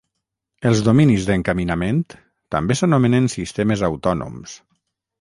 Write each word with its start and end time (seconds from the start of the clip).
Els 0.69 0.79
dominis 0.87 1.27
d'encaminament 1.27 2.01
també 2.57 2.81
s'anomenen 2.81 3.31
sistemes 3.37 3.89
autònoms. 3.93 4.61